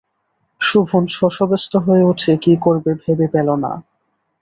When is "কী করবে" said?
2.37-2.91